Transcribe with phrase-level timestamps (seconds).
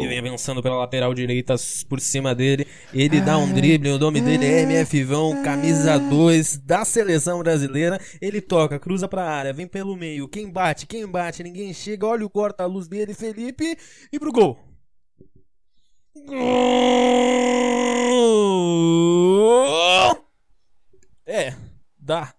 [0.00, 1.54] E vem avançando pela lateral direita
[1.88, 2.66] por cima dele.
[2.92, 8.00] Ele dá um drible, o nome dele é MF Vão, camisa 2 da seleção brasileira.
[8.20, 10.26] Ele toca, cruza pra área, vem pelo meio.
[10.26, 12.06] Quem bate, quem bate, ninguém chega.
[12.06, 13.76] Olha o corta-luz dele, Felipe.
[14.10, 14.58] E pro gol.
[16.26, 17.34] Gol!
[21.26, 21.54] É,
[21.98, 22.34] dá.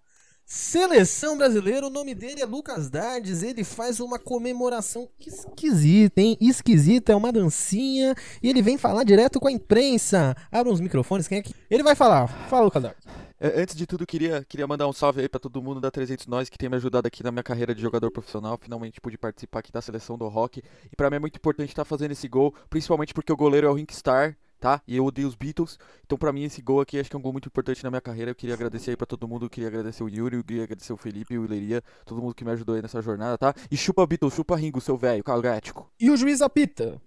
[0.56, 6.34] Seleção brasileira, o nome dele é Lucas Dardes, ele faz uma comemoração esquisita, hein?
[6.40, 10.34] Esquisita, é uma dancinha, e ele vem falar direto com a imprensa.
[10.50, 11.54] Abra os microfones, quem é que...
[11.68, 12.26] Ele vai falar.
[12.48, 13.04] Fala, Lucas Dardes.
[13.38, 16.26] É, Antes de tudo, queria, queria mandar um salve aí pra todo mundo da 300
[16.26, 18.58] Nós que tem me ajudado aqui na minha carreira de jogador profissional.
[18.58, 20.62] Finalmente pude participar aqui da seleção do rock.
[20.90, 23.70] E pra mim é muito importante estar fazendo esse gol, principalmente porque o goleiro é
[23.70, 24.80] o Rinkstar, tá?
[24.86, 25.78] E eu odeio os Beatles.
[26.04, 28.00] Então pra mim esse gol aqui acho que é um gol muito importante na minha
[28.00, 28.30] carreira.
[28.30, 30.92] Eu queria agradecer aí pra todo mundo, eu queria agradecer o Yuri, eu queria agradecer
[30.92, 33.54] o Felipe, o Ileria, todo mundo que me ajudou aí nessa jornada, tá?
[33.70, 35.90] E chupa Beatles, chupa Ringo, seu velho, cagático.
[36.00, 37.00] E o juiz apita.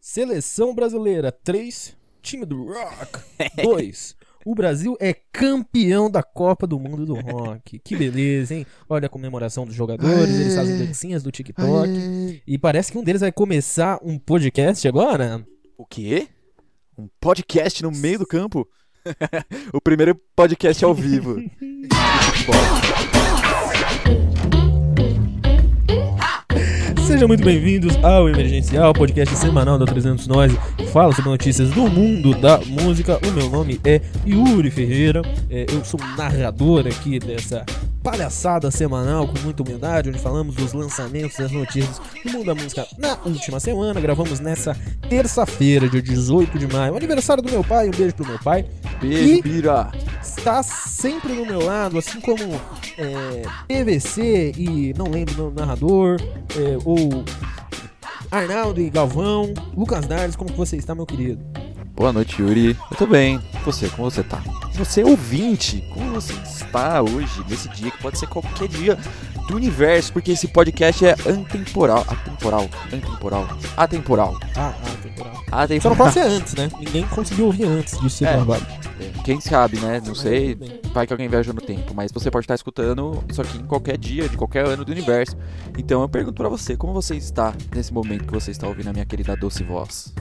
[0.00, 3.20] Seleção brasileira 3, time do rock
[3.62, 4.16] 2.
[4.44, 7.80] O Brasil é campeão da Copa do Mundo do Rock.
[7.80, 8.64] Que beleza, hein?
[8.88, 12.42] Olha a comemoração dos jogadores, eles fazem dancinhas do TikTok.
[12.46, 15.44] E parece que um deles vai começar um podcast agora.
[15.76, 16.28] O quê?
[16.98, 18.66] Um podcast no meio do campo?
[19.70, 21.36] o primeiro podcast ao vivo.
[27.06, 31.86] Sejam muito bem-vindos ao Emergencial, podcast semanal da 300 Nós, que fala sobre notícias do
[31.86, 33.20] mundo da música.
[33.28, 37.62] O meu nome é Yuri Ferreira, é, eu sou narrador aqui dessa
[38.06, 42.86] palhaçada semanal com muita humildade, onde falamos dos lançamentos das notícias do mundo da música
[42.96, 44.00] na última semana.
[44.00, 44.76] Gravamos nessa
[45.10, 47.88] terça-feira, dia 18 de maio, aniversário do meu pai.
[47.88, 48.64] Um beijo pro meu pai.
[49.00, 49.90] Beijo, Bira.
[50.22, 52.38] Está sempre do meu lado, assim como
[52.96, 56.20] é, PVC e não lembro o narrador,
[56.56, 57.24] é, ou
[58.30, 61.44] Arnaldo e Galvão, Lucas Dardes, como que você está, meu querido?
[61.96, 62.76] Boa noite, Yuri.
[62.90, 63.40] Eu tô bem.
[63.64, 64.42] Você, como você tá?
[64.74, 68.98] Você, ouvinte, como você está hoje, nesse dia, que pode ser qualquer dia
[69.48, 72.04] do universo, porque esse podcast é antemporal.
[72.08, 72.68] Atemporal.
[72.92, 73.48] Antemporal.
[73.76, 74.38] Atemporal.
[74.56, 75.32] Ah, ah, temporal.
[75.52, 75.80] Atemporal.
[75.80, 76.68] Só não pode ser antes, né?
[76.78, 78.32] Ninguém conseguiu ouvir antes disso ser É.
[78.34, 78.66] gravado.
[79.24, 80.00] Quem sabe, né?
[80.04, 80.56] Não sei.
[80.92, 83.98] Vai que alguém viaja no tempo, mas você pode estar escutando isso aqui em qualquer
[83.98, 85.36] dia, de qualquer ano do universo.
[85.76, 88.92] Então eu pergunto pra você, como você está nesse momento que você está ouvindo a
[88.92, 90.14] minha querida doce voz?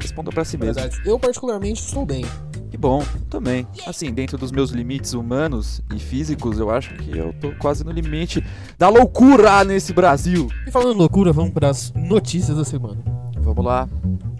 [0.00, 0.82] Responda pra si mesmo.
[1.04, 2.24] Eu particularmente estou bem.
[2.70, 3.66] Que bom, também.
[3.86, 7.90] Assim, dentro dos meus limites humanos e físicos, eu acho que eu tô quase no
[7.90, 8.44] limite
[8.78, 10.48] da loucura nesse Brasil.
[10.66, 12.98] E falando em loucura, vamos para as notícias da semana.
[13.38, 13.88] Vamos lá,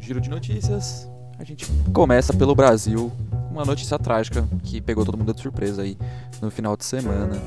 [0.01, 1.09] giro de notícias.
[1.39, 3.11] A gente começa pelo Brasil.
[3.51, 5.97] Uma notícia trágica que pegou todo mundo de surpresa aí
[6.41, 7.41] no final de semana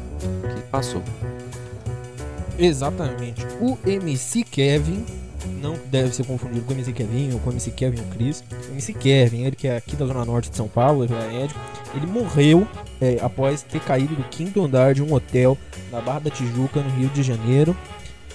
[0.56, 1.02] que passou.
[2.58, 3.46] Exatamente.
[3.62, 5.06] O MC Kevin
[5.48, 8.44] não deve ser confundido com o MC Kevin ou com o MC Kevin o Chris.
[8.70, 11.56] O MC Kevin, ele que é aqui da Zona Norte de São Paulo, Vila Médio,
[11.96, 12.68] ele morreu
[13.00, 15.58] é, após ter caído do quinto andar de um hotel
[15.92, 17.76] na Barra da Tijuca, no Rio de Janeiro.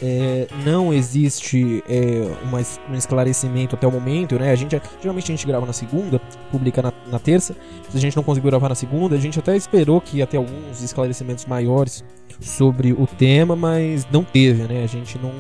[0.03, 2.59] É, não existe é, uma
[2.91, 4.51] um esclarecimento até o momento, né?
[4.51, 7.57] A gente geralmente a gente grava na segunda, publica na, na terça.
[7.89, 10.83] Se a gente não conseguiu gravar na segunda, a gente até esperou que ter alguns
[10.83, 12.05] esclarecimentos maiores
[12.41, 14.85] sobre o tema, mas não teve, né?
[14.85, 15.33] A gente não,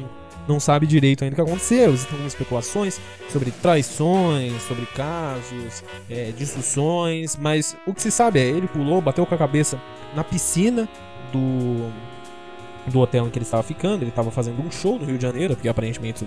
[0.49, 1.93] não sabe direito ainda o que aconteceu.
[1.93, 8.45] Existem algumas especulações sobre traições, sobre casos, é, discussões, mas o que se sabe é
[8.45, 9.81] ele pulou, bateu com a cabeça
[10.15, 10.89] na piscina
[11.33, 11.91] do,
[12.91, 14.03] do hotel em que ele estava ficando.
[14.03, 16.27] Ele estava fazendo um show no Rio de Janeiro, porque aparentemente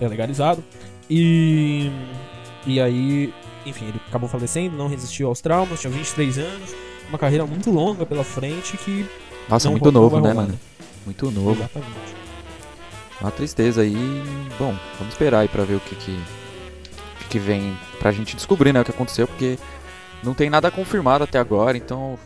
[0.00, 0.62] é legalizado.
[1.08, 1.90] E,
[2.66, 3.32] e aí,
[3.66, 6.74] enfim, ele acabou falecendo, não resistiu aos traumas, tinha 23 anos,
[7.08, 9.06] uma carreira muito longa pela frente que
[9.48, 10.48] Nossa, muito novo, né, mano?
[10.48, 10.58] né?
[11.04, 11.60] Muito novo.
[11.60, 12.23] Exatamente.
[13.20, 13.94] Uma tristeza aí.
[14.58, 16.18] Bom, vamos esperar aí pra ver o que que,
[17.20, 19.58] que, que vem pra gente descobrir, né, o que aconteceu, porque
[20.22, 22.18] não tem nada confirmado até agora, então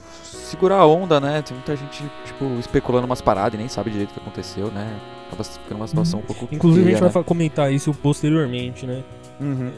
[0.48, 1.42] segurar a onda, né?
[1.42, 4.98] Tem muita gente, tipo, especulando umas paradas e nem sabe direito o que aconteceu, né?
[5.26, 6.48] Acaba ficando uma situação um pouco.
[6.50, 7.26] Inclusive a gente vai né?
[7.26, 9.04] comentar isso posteriormente, né?
[9.40, 9.70] Uhum.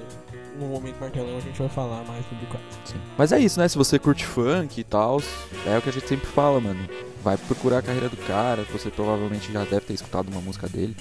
[0.59, 2.65] No momento martelão a gente vai falar mais sobre o caso.
[2.85, 2.99] Sim.
[3.17, 3.67] Mas é isso, né?
[3.67, 5.21] Se você curte funk e tal,
[5.67, 6.89] é o que a gente sempre fala, mano.
[7.23, 10.97] Vai procurar a carreira do cara, você provavelmente já deve ter escutado uma música dele.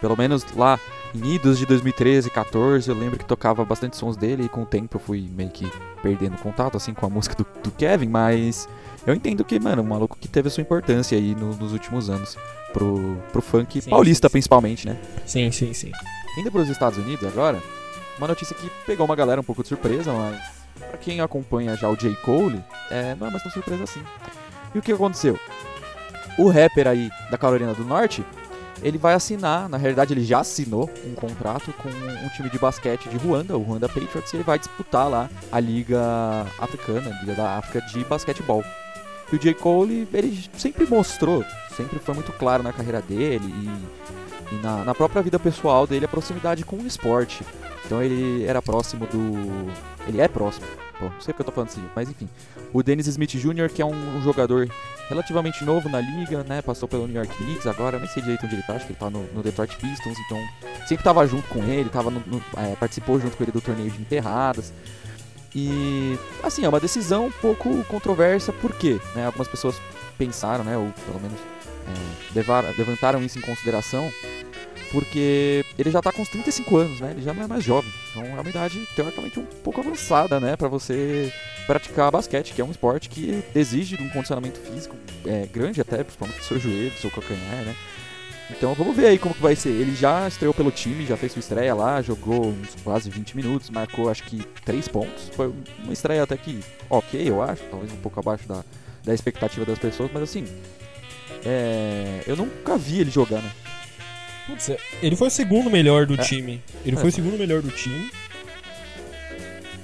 [0.00, 0.78] Pelo menos lá
[1.14, 4.66] em idos de 2013, 14, eu lembro que tocava bastante sons dele e com o
[4.66, 5.70] tempo eu fui meio que
[6.02, 8.68] perdendo contato, assim, com a música do, do Kevin, mas
[9.06, 12.10] eu entendo que, mano, um maluco que teve a sua importância aí no- nos últimos
[12.10, 12.36] anos
[12.72, 14.32] pro, pro funk Sim, paulista, sim, sim.
[14.32, 14.98] principalmente, né?
[15.24, 15.92] Sim, sim, sim.
[16.38, 17.62] Indo para os Estados Unidos agora,
[18.18, 20.40] uma notícia que pegou uma galera um pouco de surpresa, mas
[20.88, 22.14] pra quem acompanha já o J.
[22.16, 24.02] Cole, é, não é mais tão surpresa assim.
[24.74, 25.38] E o que aconteceu?
[26.38, 28.24] O rapper aí da Carolina do Norte
[28.82, 33.08] ele vai assinar, na realidade ele já assinou um contrato com um time de basquete
[33.08, 36.00] de Ruanda, o Ruanda Patriots, e ele vai disputar lá a Liga
[36.58, 38.64] Africana, a Liga da África de basquetebol.
[39.32, 39.54] E o J.
[39.54, 41.44] Cole, ele sempre mostrou,
[41.76, 46.04] sempre foi muito claro na carreira dele e, e na, na, própria vida pessoal dele
[46.04, 47.44] a proximidade com o esporte.
[47.86, 49.72] Então ele era próximo do.
[50.06, 50.66] Ele é próximo.
[51.02, 52.28] Pô, não sei porque eu tô falando assim, mas enfim.
[52.72, 54.68] O Dennis Smith Jr., que é um, um jogador
[55.08, 56.62] relativamente novo na liga, né?
[56.62, 58.98] Passou pelo New York Knicks agora, nem sei direito onde ele tá, acho que ele
[59.00, 60.38] tá no, no Detroit Pistons, então
[60.86, 63.90] sempre tava junto com ele, tava no, no, é, participou junto com ele do torneio
[63.90, 64.72] de enterradas.
[65.54, 69.74] E assim, é uma decisão um pouco controversa, porque né, algumas pessoas
[70.16, 74.08] pensaram, né, ou pelo menos é, levaram, levantaram isso em consideração,
[74.92, 77.12] porque ele já está com uns 35 anos, né?
[77.12, 77.90] Ele já não é mais jovem.
[78.10, 81.32] Então é uma idade teoricamente um pouco avançada, né, para você
[81.66, 84.94] praticar basquete, que é um esporte que exige um condicionamento físico
[85.24, 87.74] é, grande até, principalmente do seu joelho, do seu calcanhar, né?
[88.50, 89.70] Então vamos ver aí como que vai ser.
[89.70, 93.70] Ele já estreou pelo time, já fez sua estreia lá, jogou uns quase 20 minutos,
[93.70, 95.30] marcou acho que 3 pontos.
[95.34, 95.50] Foi
[95.82, 96.60] uma estreia até que
[96.90, 98.62] ok, eu acho, talvez um pouco abaixo da,
[99.04, 100.44] da expectativa das pessoas, mas assim,
[101.44, 103.50] é, eu nunca vi ele jogar, né?
[104.46, 106.18] Putz, é, ele foi o segundo melhor do é.
[106.18, 106.62] time.
[106.84, 106.98] Ele é.
[106.98, 108.10] foi o segundo melhor do time.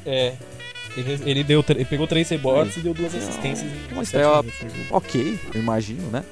[0.04, 0.34] É.
[0.96, 3.70] Ele, ele, deu, ele pegou três rebotes e deu duas assistências.
[3.92, 4.28] Uma estreia
[4.90, 6.24] ok, eu imagino, né?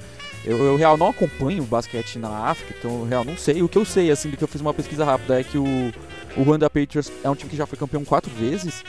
[0.45, 3.63] Eu, eu real não acompanho o basquete na África, então eu real não sei.
[3.63, 5.93] O que eu sei, assim, do que eu fiz uma pesquisa rápida é que o,
[6.37, 8.85] o Rwanda Patriots é um time que já foi campeão quatro vezes.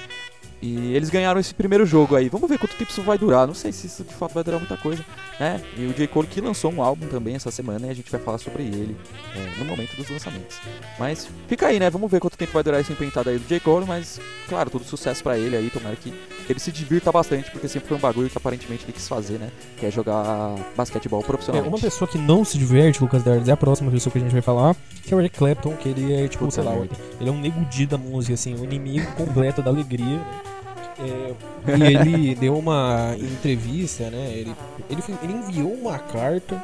[0.61, 2.29] E eles ganharam esse primeiro jogo aí.
[2.29, 3.45] Vamos ver quanto tempo isso vai durar.
[3.45, 5.05] Não sei se isso de fato vai durar muita coisa.
[5.39, 5.61] Né?
[5.77, 6.07] E o J.
[6.07, 8.97] Cole que lançou um álbum também essa semana e a gente vai falar sobre ele
[9.35, 10.57] é, no momento dos lançamentos.
[10.97, 11.89] Mas fica aí, né?
[11.89, 13.59] Vamos ver quanto tempo vai durar esse empentado aí do J.
[13.59, 13.85] Cole.
[13.85, 14.19] Mas,
[14.49, 15.69] claro, todo sucesso para ele aí.
[15.69, 16.11] Tomara que
[16.49, 19.51] ele se divirta bastante, porque sempre foi um bagulho que aparentemente ele quis fazer, né?
[19.77, 21.63] Que é jogar basquetebol profissional.
[21.63, 24.21] É, uma pessoa que não se diverte, Lucas Dardes, é a próxima pessoa que a
[24.21, 26.73] gente vai falar, que é o Eric Clapton, que ele é, tipo, Puta sei lá,
[27.19, 30.46] ele é um negudi da música, assim, um inimigo completo da alegria, né?
[30.99, 31.33] É,
[31.77, 34.31] e ele deu uma entrevista, né?
[34.31, 34.55] Ele,
[34.89, 36.61] ele, ele enviou uma carta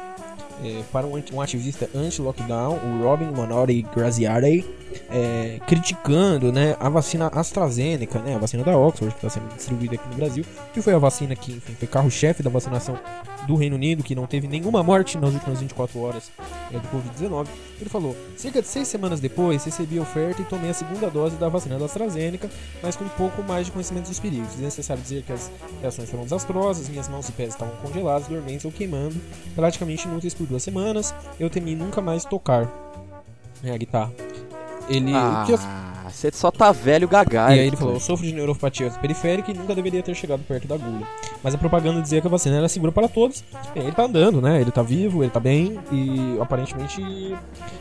[0.62, 4.64] é, para um, ativista anti-lockdown, o Robin Manotti Graziari,
[5.10, 9.96] é, criticando né, a vacina AstraZeneca, né, a vacina da Oxford, que está sendo distribuída
[9.96, 12.98] aqui no Brasil, que foi a vacina que enfim, foi carro-chefe da vacinação
[13.46, 16.30] do Reino Unido, que não teve nenhuma morte nas últimas 24 horas
[16.72, 17.46] é, do Covid-19.
[17.80, 21.36] Ele falou: cerca de seis semanas depois, recebi a oferta e tomei a segunda dose
[21.36, 22.48] da vacina da AstraZeneca,
[22.82, 24.58] mas com um pouco mais de conhecimento dos perigos.
[24.58, 25.50] É necessário dizer que as
[25.80, 29.16] reações foram desastrosas, minhas mãos e pés estavam congelados, dormentes ou queimando,
[29.54, 31.14] praticamente inúteis por duas semanas.
[31.38, 32.68] Eu temi nunca mais tocar
[33.62, 34.12] né, a guitarra.
[34.88, 35.12] Ele.
[35.14, 35.44] Ah,
[36.14, 37.54] você só tá velho gaga.
[37.54, 40.68] E aí ele falou: Eu sofro de neuropatia periférica e nunca deveria ter chegado perto
[40.68, 41.06] da agulha.
[41.42, 43.42] Mas a propaganda dizia que a vacina era segura para todos.
[43.74, 44.60] Ele tá andando, né?
[44.60, 47.02] Ele tá vivo, ele tá bem e aparentemente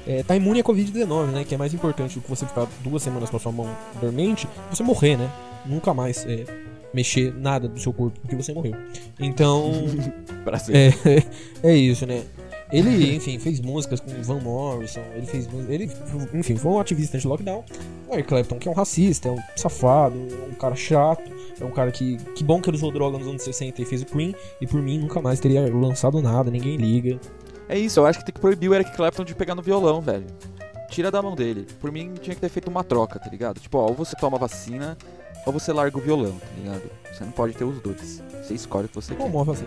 [0.08, 1.44] é, tá imune à Covid-19, né?
[1.44, 3.70] Que é mais importante do que você ficar duas semanas com a sua mão
[4.02, 5.30] dormente, você morrer, né?
[5.66, 6.46] Nunca mais é,
[6.94, 8.76] mexer nada do seu corpo porque você morreu.
[9.20, 9.72] Então.
[10.74, 11.24] é,
[11.72, 12.24] é isso, né?
[12.74, 15.48] Ele, enfim, fez músicas com Van Morrison, ele fez.
[15.70, 15.92] Ele,
[16.34, 17.64] enfim, foi um ativista anti-lockdown.
[18.08, 21.22] O Eric Clapton, que é um racista, é um safado, é um cara chato,
[21.62, 22.18] é um cara que.
[22.34, 24.82] Que bom que ele usou droga nos anos 60 e fez o Queen, e por
[24.82, 27.20] mim nunca mais teria lançado nada, ninguém liga.
[27.70, 30.02] É isso, eu acho que tem que proibir o Eric Clapton de pegar no violão,
[30.02, 30.26] velho.
[30.90, 31.68] Tira da mão dele.
[31.80, 33.60] Por mim tinha que ter feito uma troca, tá ligado?
[33.60, 34.98] Tipo, ó, ou você toma vacina,
[35.46, 36.84] ou você larga o violão, tá ligado?
[37.12, 38.24] Você não pode ter os dois.
[38.42, 39.52] Você escolhe o que você Como quer.
[39.52, 39.66] assim?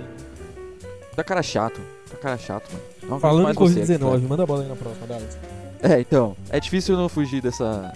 [1.15, 1.81] Tá cara chato.
[2.11, 2.85] Tá cara chato, mano.
[3.03, 5.39] Não Falando em Covid-19, manda a bola aí na próxima, Dallas.
[5.83, 6.37] É, então.
[6.51, 7.93] É difícil não fugir dessa.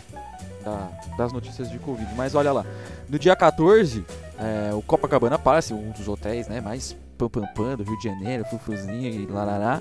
[0.64, 2.08] Da, das notícias de Covid.
[2.16, 2.66] Mas olha lá.
[3.08, 4.04] No dia 14,
[4.38, 9.10] é, o Copacabana Palace, um dos hotéis né, mais pam do Rio de Janeiro, fufuzinho
[9.10, 9.80] e larará.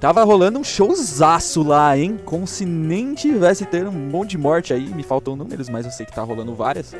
[0.00, 2.18] Tava rolando um showzaço lá, hein?
[2.24, 4.86] Como se nem tivesse ter um monte de morte aí.
[4.88, 6.94] Me faltam números, mas eu sei que tá rolando várias.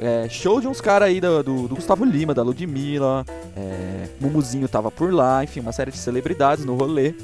[0.00, 3.24] É, show de uns caras aí do, do, do, Gustavo Lima, da Ludmilla,
[3.56, 7.14] é, Mumuzinho tava por lá, enfim, uma série de celebridades no rolê.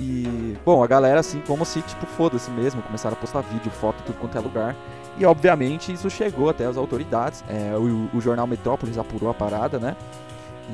[0.00, 4.02] E, bom, a galera assim, como se, tipo, foda-se mesmo, começaram a postar vídeo, foto,
[4.04, 4.76] tudo quanto é lugar.
[5.16, 7.44] E, obviamente, isso chegou até as autoridades.
[7.48, 9.96] É, o, o, jornal Metrópolis apurou a parada, né?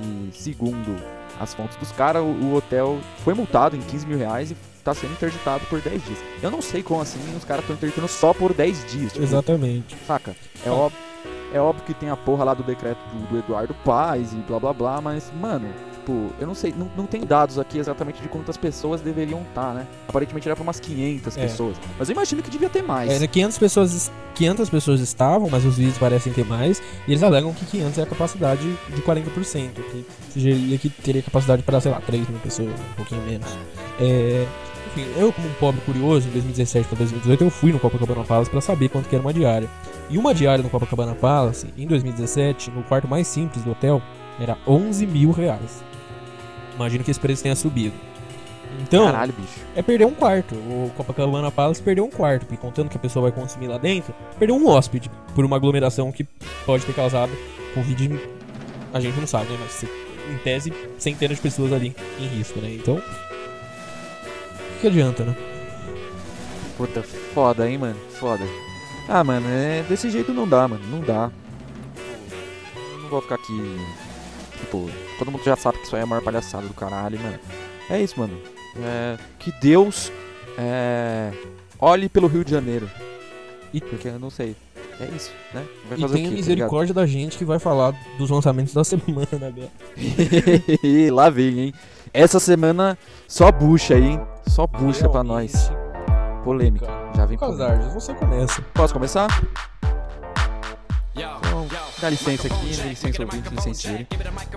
[0.02, 0.96] E, segundo
[1.38, 4.94] as fontes dos caras, o, o, hotel foi multado em 15 mil reais e tá
[4.94, 6.18] sendo interditado por 10 dias.
[6.42, 9.12] Eu não sei como assim os caras estão interditando só por 10 dias.
[9.12, 9.96] Tipo, Exatamente.
[10.06, 10.34] Saca?
[10.64, 11.07] É óbvio
[11.52, 14.58] é óbvio que tem a porra lá do decreto do, do Eduardo Paz e blá
[14.58, 15.68] blá blá, mas, mano,
[16.08, 19.68] tipo, eu não sei, não, não tem dados aqui exatamente de quantas pessoas deveriam estar,
[19.68, 19.86] tá, né?
[20.08, 21.40] Aparentemente era pra umas 500 é.
[21.40, 21.76] pessoas.
[21.98, 23.22] Mas eu imagino que devia ter mais.
[23.22, 26.82] É, 500 pessoas, 500 pessoas estavam, mas os vídeos parecem ter mais.
[27.06, 31.62] E eles alegam que 500 é a capacidade de 40%, que sugeriria que teria capacidade
[31.62, 33.48] para, sei lá, 3 mil pessoas, um pouquinho menos.
[34.00, 34.46] É,
[34.88, 38.50] Enfim, eu como um pobre curioso, em 2017 para 2018, eu fui no Copacabana Palace
[38.50, 39.68] para saber quanto que era uma diária.
[40.10, 44.00] E uma diária no Copacabana Palace, em 2017, no quarto mais simples do hotel,
[44.40, 45.82] era 11 mil reais.
[46.74, 47.94] Imagino que esse preço tenha subido.
[48.80, 49.34] Então, Caralho,
[49.74, 50.54] é perder um quarto.
[50.54, 54.14] O Copacabana Palace perdeu um quarto, porque contando que a pessoa vai consumir lá dentro,
[54.38, 56.24] perdeu um hóspede por uma aglomeração que
[56.64, 57.32] pode ter causado
[57.74, 58.18] Covid.
[58.92, 59.58] A gente não sabe, né?
[59.60, 59.84] Mas
[60.30, 62.72] em tese, centenas de pessoas ali em risco, né?
[62.72, 62.96] Então.
[64.76, 65.34] O que adianta, né?
[66.76, 67.96] Puta, foda, hein, mano?
[68.10, 68.44] Foda.
[69.08, 69.82] Ah, mano, é...
[69.88, 70.84] desse jeito não dá, mano.
[70.90, 71.30] Não dá.
[72.76, 73.76] Eu Não vou ficar aqui.
[74.60, 77.38] Tipo, todo mundo já sabe que isso aí é a maior palhaçada do caralho, mano.
[77.88, 78.38] É isso, mano.
[78.82, 79.16] É...
[79.38, 80.12] Que Deus
[80.58, 81.32] é...
[81.78, 82.90] olhe pelo Rio de Janeiro.
[83.72, 84.54] E- Porque eu não sei.
[85.00, 85.64] É isso, né?
[85.88, 88.74] Vai E tem o a quê, tá misericórdia da gente que vai falar dos lançamentos
[88.74, 89.50] da semana agora.
[89.50, 89.70] ligado?
[91.14, 91.74] Lá vem, hein?
[92.12, 92.98] Essa semana
[93.28, 94.20] só bucha aí, hein?
[94.48, 95.70] Só bucha pra nós.
[96.42, 96.97] Polêmica.
[97.16, 97.66] Já vem polêmica.
[97.66, 98.62] Casardes, você começa.
[98.74, 99.28] Posso começar?
[101.14, 101.66] Então,
[102.00, 104.06] dá licença aqui, dá licença ouvinte, licença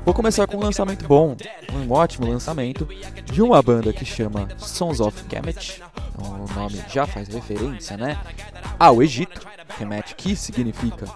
[0.06, 1.36] Vou começar com um lançamento bom,
[1.74, 2.88] um ótimo lançamento
[3.26, 5.82] de uma banda que chama Sons of Kemet.
[6.18, 8.20] O nome já faz referência, né?
[8.78, 9.42] Ao Egito,
[9.78, 11.08] Kemet que significa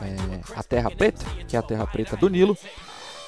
[0.00, 2.56] é, a Terra Preta, que é a Terra Preta do Nilo.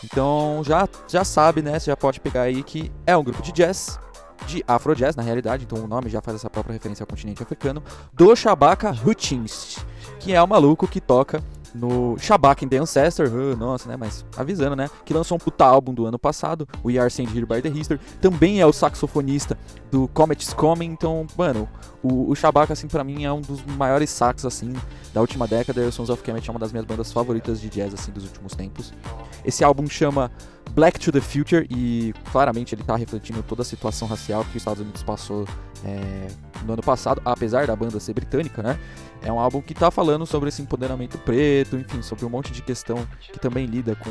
[0.04, 1.78] Então já, já sabe, né?
[1.78, 3.98] Você já pode pegar aí que é um grupo de jazz,
[4.47, 7.43] de afro jazz na realidade, então o nome já faz essa própria referência ao continente
[7.43, 9.78] africano, do Shabaka Hutchins,
[10.21, 11.43] que é o maluco que toca
[11.75, 15.64] no Shabaka in the Ancestor, uh, nossa, né, mas avisando, né, que lançou um puta
[15.64, 19.59] álbum do ano passado, We Are Sent Here by the History, também é o saxofonista
[19.90, 21.69] do Comet's Coming, então, mano,
[22.02, 24.73] o, o Shabaka, assim, pra mim é um dos maiores sax, assim,
[25.16, 27.70] da última década, e o Sons of Kemet é uma das minhas bandas favoritas de
[27.70, 28.92] jazz, assim, dos últimos tempos.
[29.42, 30.30] Esse álbum chama
[30.73, 34.56] Black to the Future e claramente ele tá refletindo toda a situação racial que os
[34.56, 35.49] Estados Unidos passou
[35.82, 36.28] é,
[36.66, 38.78] no ano passado, apesar da banda ser britânica, né?
[39.23, 42.61] É um álbum que tá falando sobre esse empoderamento preto, enfim, sobre um monte de
[42.61, 42.99] questão
[43.32, 44.11] que também lida com,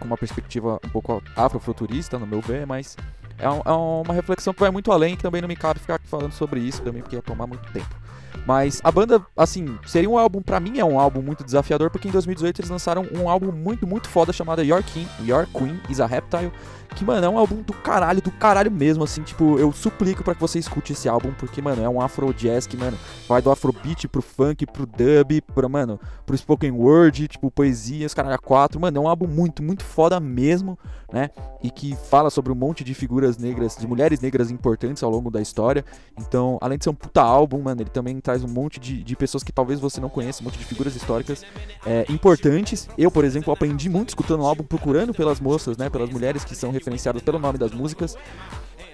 [0.00, 2.96] com uma perspectiva um pouco afrofuturista, no meu ver, mas
[3.38, 6.00] é, um- é uma reflexão que vai muito além, que também não me cabe ficar
[6.06, 8.02] falando sobre isso também, porque ia tomar muito tempo.
[8.46, 12.08] Mas a banda, assim, seria um álbum, pra mim é um álbum muito desafiador, porque
[12.08, 16.00] em 2018 eles lançaram um álbum muito, muito foda chamado Your King, Your Queen is
[16.00, 16.52] a Reptile,
[16.94, 20.34] que, mano, é um álbum do caralho, do caralho mesmo, assim, tipo, eu suplico pra
[20.34, 22.96] que você escute esse álbum, porque, mano, é um afro jazz que, mano,
[23.28, 28.14] vai do afrobeat pro funk, pro dub, pra, mano, pro spoken word, tipo, poesia, os
[28.14, 30.78] caralho quatro, mano, é um álbum muito, muito foda mesmo,
[31.12, 31.30] né,
[31.62, 35.30] e que fala sobre um monte de figuras negras, de mulheres negras importantes ao longo
[35.30, 35.84] da história,
[36.16, 39.16] então, além de ser um puta álbum, mano, ele também traz um monte de, de
[39.16, 41.44] pessoas que talvez você não conheça, um monte de figuras históricas
[41.86, 42.88] é, importantes.
[42.96, 46.54] Eu, por exemplo, aprendi muito escutando o álbum, procurando pelas moças, né, pelas mulheres que
[46.54, 48.16] são referenciadas pelo nome das músicas.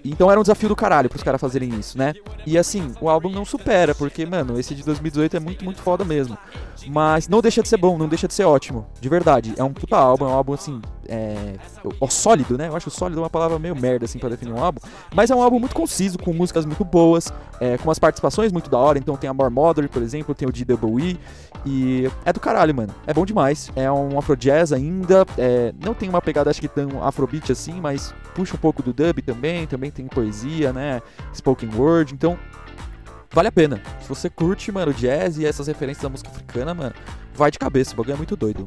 [0.04, 2.14] Então era um desafio do caralho pros caras fazerem isso, né?
[2.46, 6.04] E assim, o álbum não supera, porque, mano, esse de 2018 é muito, muito foda
[6.04, 6.36] mesmo.
[6.86, 8.86] Mas não deixa de ser bom, não deixa de ser ótimo.
[9.00, 9.54] De verdade.
[9.56, 10.80] É um puta álbum, é um álbum assim.
[11.10, 11.56] É.
[12.08, 12.68] sólido, né?
[12.68, 14.80] Eu acho sólido uma palavra meio merda, assim, pra definir um álbum.
[15.12, 18.70] Mas é um álbum muito conciso, com músicas muito boas, é, com umas participações muito
[18.70, 18.96] da hora.
[18.96, 21.18] Então tem a More Mother, por exemplo, tem o DWE.
[21.66, 22.94] E é do caralho, mano.
[23.06, 23.72] É bom demais.
[23.74, 25.26] É um afro jazz ainda.
[25.36, 28.92] é, não tem uma pegada, acho que tão afrobeat assim, mas puxa um pouco do
[28.92, 29.66] dub também.
[29.66, 31.02] Também tem poesia, né?
[31.34, 32.14] Spoken word.
[32.14, 32.38] Então,
[33.32, 33.80] vale a pena.
[34.00, 36.94] Se você curte, mano, jazz e essas referências da música africana, mano,
[37.34, 37.92] vai de cabeça.
[37.92, 38.66] O bagulho é muito doido.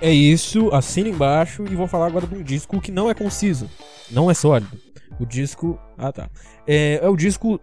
[0.00, 3.68] É isso, assina embaixo e vou falar agora de um disco que não é conciso,
[4.10, 4.78] não é sólido.
[5.18, 5.78] O disco.
[5.96, 6.28] Ah tá.
[6.66, 7.60] É, é o disco.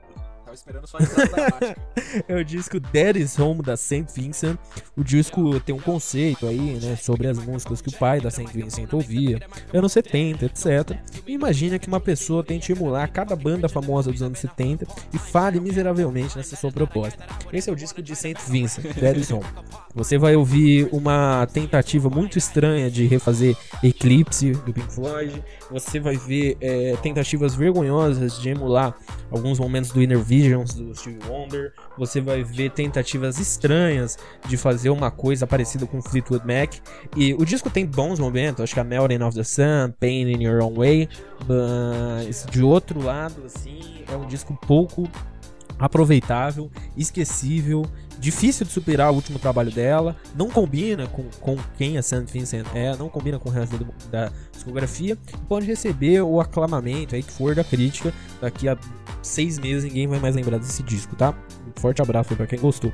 [0.52, 1.02] Tava esperando só a
[2.28, 4.58] É o disco Dead is Home da Saint Vincent.
[4.98, 8.52] O disco tem um conceito aí, né, sobre as músicas que o pai da Saint
[8.52, 9.40] Vincent ouvia,
[9.74, 10.98] anos 70, etc.
[11.26, 16.36] Imagina que uma pessoa tente emular cada banda famosa dos anos 70 e falhe miseravelmente
[16.36, 17.24] nessa sua proposta.
[17.54, 19.46] Esse é o disco de Saint Vincent, Dead is Home.
[19.94, 25.44] Você vai ouvir uma tentativa muito estranha de refazer Eclipse do Pink Floyd.
[25.70, 28.96] Você vai ver é, tentativas vergonhosas de emular
[29.30, 31.74] alguns momentos do Inner Visions do Stevie Wonder.
[31.98, 34.18] Você vai ver tentativas estranhas
[34.48, 36.76] de fazer uma coisa parecida com Fleetwood Mac.
[37.16, 40.44] E o disco tem bons momentos, acho que a Melting of the Sun, Pain in
[40.44, 41.10] Your Own Way.
[41.48, 45.08] Mas de outro lado, assim, é um disco pouco
[45.80, 47.84] aproveitável, esquecível,
[48.22, 52.24] difícil de superar o último trabalho dela, não combina com, com quem a St.
[52.32, 53.86] Vincent é, não combina com o resto da,
[54.26, 58.78] da discografia, e pode receber o aclamamento aí que for da crítica, daqui a
[59.24, 61.34] seis meses ninguém vai mais lembrar desse disco, tá?
[61.68, 62.94] Um forte abraço aí pra quem gostou.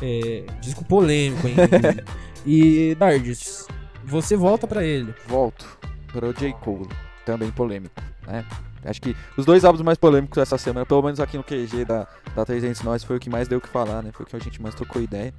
[0.00, 1.56] É, disco polêmico, hein?
[2.46, 3.66] e Dardes,
[4.04, 5.12] você volta pra ele.
[5.26, 5.66] Volto
[6.12, 6.52] para o J.
[6.52, 6.88] Cole,
[7.26, 8.44] também polêmico, né?
[8.84, 12.06] Acho que os dois álbuns mais polêmicos dessa semana, pelo menos aqui no QG da,
[12.34, 14.10] da 300 Nós, foi o que mais deu o que falar, né?
[14.12, 15.32] Foi o que a gente mais trocou ideia.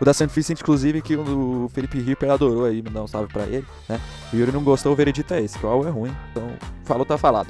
[0.00, 0.26] O da St.
[0.26, 4.00] Vincent, inclusive, que o Felipe Ripper adorou aí, mandar um salve pra ele, né?
[4.32, 6.48] O Yuri não gostou, o veredito é esse, que o álbum é ruim, então
[6.84, 7.48] falou, tá falado.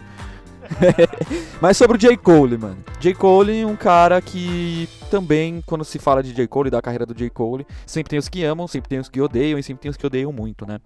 [1.61, 2.17] Mas sobre o J.
[2.17, 2.79] Cole, mano.
[3.01, 3.15] J.
[3.15, 6.47] Cole é um cara que também, quando se fala de J.
[6.47, 7.31] Cole da carreira do J.
[7.31, 9.97] Cole, sempre tem os que amam, sempre tem os que odeiam e sempre tem os
[9.97, 10.81] que odeiam muito, né?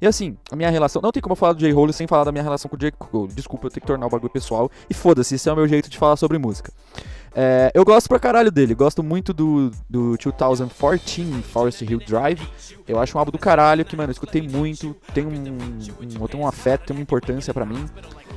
[0.00, 1.00] E assim, a minha relação.
[1.02, 1.72] Não tem como eu falar do J.
[1.72, 2.90] Cole sem falar da minha relação com o J.
[2.92, 3.32] Cole.
[3.32, 4.70] Desculpa, eu tenho que tornar o bagulho pessoal.
[4.88, 6.72] E foda-se, esse é o meu jeito de falar sobre música.
[7.34, 12.40] É, eu gosto pra caralho dele, gosto muito do, do 2014 Forest Hill Drive.
[12.88, 16.40] Eu acho um álbum do caralho que, mano, eu escutei muito, tem um, um, tem
[16.40, 17.86] um afeto, tem uma importância para mim.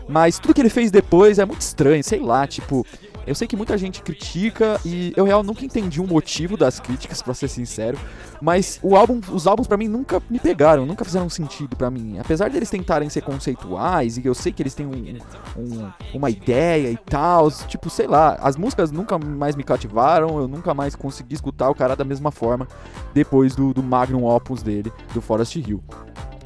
[0.07, 2.85] Mas tudo que ele fez depois é muito estranho, sei lá, tipo,
[3.25, 7.21] eu sei que muita gente critica e eu real nunca entendi o motivo das críticas,
[7.21, 7.97] para ser sincero.
[8.41, 12.19] Mas o álbum, os álbuns para mim nunca me pegaram, nunca fizeram sentido para mim.
[12.19, 15.17] Apesar deles tentarem ser conceituais e eu sei que eles têm um,
[15.57, 20.47] um, uma ideia e tal, tipo, sei lá, as músicas nunca mais me cativaram, eu
[20.47, 22.67] nunca mais consegui escutar o cara da mesma forma
[23.13, 25.81] depois do, do Magnum Opus dele, do Forest Hill.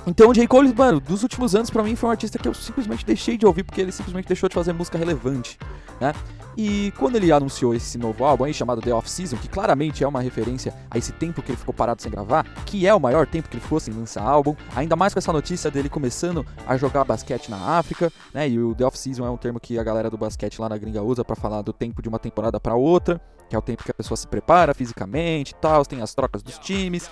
[0.07, 0.47] Então o J.
[0.47, 3.45] Cole, mano, dos últimos anos para mim foi um artista que eu simplesmente deixei de
[3.45, 5.59] ouvir porque ele simplesmente deixou de fazer música relevante,
[5.99, 6.13] né?
[6.55, 10.07] E quando ele anunciou esse novo álbum aí chamado The Off Season, que claramente é
[10.07, 13.27] uma referência a esse tempo que ele ficou parado sem gravar, que é o maior
[13.27, 16.75] tempo que ele ficou sem lançar álbum, ainda mais com essa notícia dele começando a
[16.77, 18.49] jogar basquete na África, né?
[18.49, 20.77] E o The Off Season é um termo que a galera do basquete lá na
[20.77, 23.83] gringa usa para falar do tempo de uma temporada para outra, que é o tempo
[23.83, 27.09] que a pessoa se prepara fisicamente e tal, tem as trocas dos times.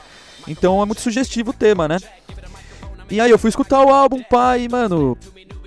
[0.48, 1.98] Então é muito sugestivo o tema, né?
[3.10, 5.18] E aí eu fui escutar o álbum, pai, mano,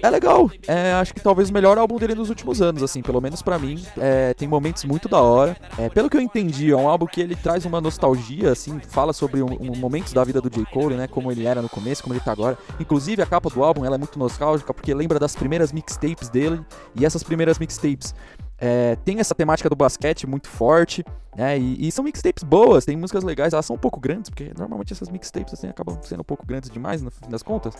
[0.02, 0.50] é legal.
[0.66, 3.58] É, acho que talvez o melhor álbum dele nos últimos anos, assim, pelo menos para
[3.58, 3.84] mim.
[3.96, 5.56] É, tem momentos muito da hora.
[5.76, 9.12] É, pelo que eu entendi, é um álbum que ele traz uma nostalgia, assim, fala
[9.12, 10.64] sobre um, um momentos da vida do J.
[10.66, 11.06] Cole, né?
[11.08, 12.56] Como ele era no começo, como ele tá agora.
[12.78, 16.60] Inclusive, a capa do álbum ela é muito nostálgica, porque lembra das primeiras mixtapes dele.
[16.94, 18.14] E essas primeiras mixtapes
[18.58, 21.04] é, tem essa temática do basquete muito forte,
[21.36, 21.56] né?
[21.56, 24.92] E, e, são mixtapes boas, tem músicas legais, elas são um pouco grandes, porque normalmente
[24.92, 27.74] essas mixtapes assim acabam sendo um pouco grandes demais no fim das contas.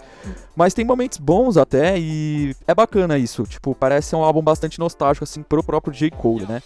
[0.55, 3.43] Mas tem momentos bons até e é bacana isso.
[3.43, 6.11] Tipo, parece ser um álbum bastante nostálgico assim pro próprio J.
[6.13, 6.63] Cole, né?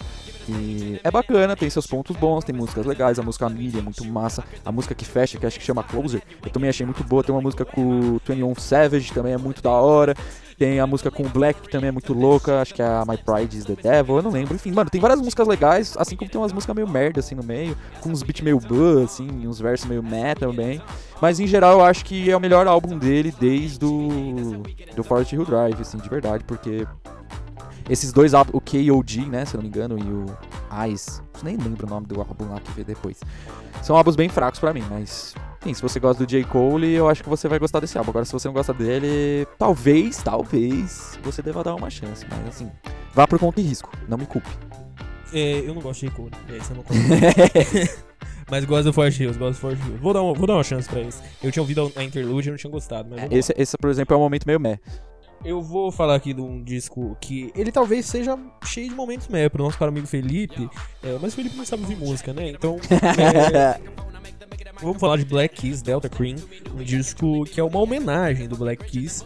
[0.46, 4.04] E é bacana, tem seus pontos bons, tem músicas legais, a música Amelia é muito
[4.04, 7.24] massa, a música que fecha, que acho que chama Closer, eu também achei muito boa,
[7.24, 10.14] tem uma música com o 21 Savage, também é muito da hora.
[10.58, 12.60] Tem a música com o Black, que também é muito louca.
[12.60, 14.16] Acho que é a My Pride is the Devil.
[14.16, 14.54] Eu não lembro.
[14.54, 15.94] Enfim, mano, tem várias músicas legais.
[15.96, 17.76] Assim como tem umas músicas meio merda, assim, no meio.
[18.00, 19.46] Com uns beats meio buzz, assim.
[19.46, 20.80] Uns versos meio meh também.
[21.20, 24.62] Mas em geral eu acho que é o melhor álbum dele desde o.
[24.94, 26.44] Do Forest Hill Drive, assim, de verdade.
[26.44, 26.86] Porque
[27.88, 30.26] esses dois álbuns, o KOD, né, se eu não me engano, e o
[30.92, 33.20] Ice, nem lembro o nome do álbum lá que veio depois.
[33.82, 36.42] São álbuns bem fracos para mim, mas Sim, se você gosta do J.
[36.44, 38.10] Cole, eu acho que você vai gostar desse álbum.
[38.10, 42.26] Agora, se você não gosta dele, talvez, talvez, você deva dar uma chance.
[42.28, 42.70] Mas assim,
[43.14, 44.48] vá por conta e risco, não me culpe.
[45.32, 46.16] É, eu não gosto de J.
[46.16, 46.84] Cole, é, isso eu não
[48.50, 49.98] Mas gosto do Force Hills, gosto do Force Hills.
[49.98, 51.22] Vou dar, uma, vou dar uma chance pra esse.
[51.42, 53.08] Eu tinha ouvido a Interlude e não tinha gostado.
[53.10, 54.78] Mas é, esse, esse, por exemplo, é um momento meio meh.
[55.44, 59.48] Eu vou falar aqui de um disco que ele talvez seja cheio de momentos meh
[59.48, 60.68] pro nosso caro amigo Felipe,
[61.02, 62.50] é, mas o Felipe não sabe ouvir música, né?
[62.50, 63.80] Então, é,
[64.82, 66.36] Vamos falar de Black Keys Delta Cream,
[66.74, 69.24] um disco que é uma homenagem do Black Keys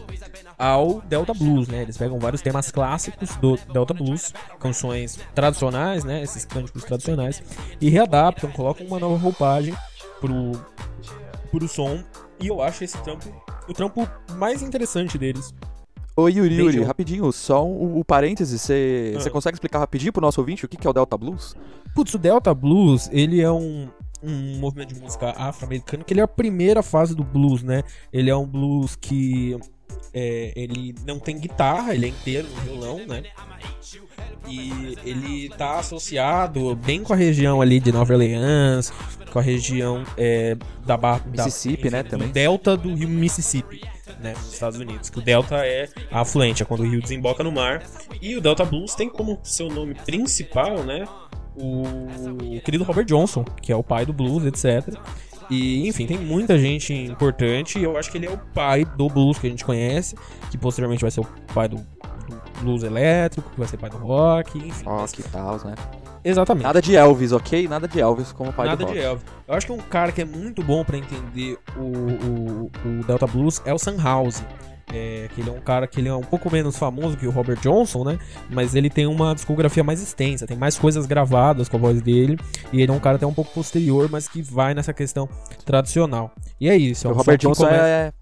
[0.55, 1.81] ao Delta Blues, né?
[1.81, 6.21] Eles pegam vários temas clássicos do Delta Blues, canções tradicionais, né?
[6.21, 7.41] Esses cânticos tradicionais,
[7.81, 9.75] e readaptam, colocam uma nova roupagem
[10.21, 10.51] pro,
[11.49, 12.03] pro som.
[12.39, 13.27] E eu acho esse trampo
[13.67, 15.53] o trampo mais interessante deles.
[16.15, 19.29] Ô Yuri, Yuri, rapidinho, só um, um parêntese, você ah.
[19.29, 21.55] consegue explicar rapidinho pro nosso ouvinte o que, que é o Delta Blues?
[21.93, 23.87] Putz, o Delta Blues, ele é um,
[24.21, 27.83] um movimento de música afro-americano que ele é a primeira fase do blues, né?
[28.11, 29.57] Ele é um blues que
[30.13, 33.23] é, ele não tem guitarra, ele é inteiro no violão, né?
[34.47, 38.91] E ele tá associado bem com a região ali de Nova Orleans,
[39.31, 42.03] com a região é, da Barra Mississippi, da, né?
[42.03, 42.29] Também.
[42.29, 43.81] delta do rio Mississippi,
[44.21, 44.33] né?
[44.33, 45.09] Nos Estados Unidos.
[45.09, 47.83] Que o delta é afluente, é quando o rio desemboca no mar.
[48.21, 51.05] E o Delta Blues tem como seu nome principal, né?
[51.57, 54.95] O querido Robert Johnson, que é o pai do blues, etc.
[55.49, 57.79] E, enfim, tem muita gente importante.
[57.79, 60.15] E eu acho que ele é o pai do blues que a gente conhece,
[60.51, 63.97] que posteriormente vai ser o pai do, do blues elétrico, que vai ser pai do
[63.97, 64.85] rock, enfim.
[64.85, 65.75] Rock e tal, né?
[66.23, 66.63] Exatamente.
[66.63, 67.67] Nada de Elvis, ok?
[67.67, 68.95] Nada de Elvis como pai Nada do rock.
[68.95, 69.25] Nada de Elvis.
[69.47, 73.25] Eu acho que um cara que é muito bom para entender o, o, o Delta
[73.25, 74.43] Blues é o Sam House.
[74.93, 77.31] É, que ele é um cara que ele é um pouco menos famoso que o
[77.31, 78.17] Robert Johnson, né?
[78.49, 82.39] Mas ele tem uma discografia mais extensa, tem mais coisas gravadas com a voz dele.
[82.71, 85.27] E ele é um cara até um pouco posterior, mas que vai nessa questão
[85.65, 86.33] tradicional.
[86.59, 87.05] E é isso.
[87.05, 87.85] É um o Robert Johnson começa...
[87.85, 88.13] é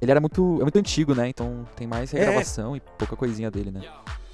[0.00, 1.28] ele era muito, é muito antigo, né?
[1.28, 2.76] Então tem mais regravação é.
[2.76, 3.80] e pouca coisinha dele, né?